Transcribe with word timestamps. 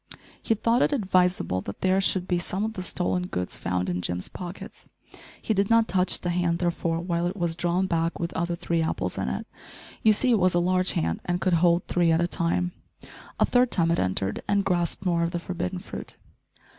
He 0.41 0.55
thought 0.55 0.81
it 0.81 0.91
advisable 0.93 1.61
that 1.61 1.81
there 1.81 2.01
should 2.01 2.27
be 2.27 2.39
some 2.39 2.65
of 2.65 2.73
the 2.73 2.81
stolen 2.81 3.27
goods 3.27 3.55
found 3.57 3.87
in 3.87 4.01
Jim's 4.01 4.29
pockets! 4.29 4.89
He 5.39 5.53
did 5.53 5.69
not 5.69 5.87
touch 5.87 6.21
the 6.21 6.31
hand, 6.31 6.57
therefore, 6.57 6.99
while 6.99 7.27
it 7.27 7.37
was 7.37 7.55
drawn 7.55 7.85
back 7.85 8.19
with 8.19 8.33
other 8.33 8.55
three 8.55 8.81
apples 8.81 9.19
in 9.19 9.29
it. 9.29 9.45
You 10.01 10.11
see 10.11 10.31
it 10.31 10.39
was 10.39 10.55
a 10.55 10.59
large 10.59 10.93
hand, 10.93 11.21
and 11.25 11.39
could 11.39 11.53
hold 11.53 11.85
three 11.85 12.11
at 12.11 12.19
a 12.19 12.25
time. 12.25 12.71
A 13.39 13.45
third 13.45 13.69
time 13.69 13.91
it 13.91 13.99
entered 13.99 14.41
and 14.47 14.65
grasped 14.65 15.05
more 15.05 15.21
of 15.21 15.33
the 15.33 15.39
forbidden 15.39 15.77
fruit. 15.77 16.17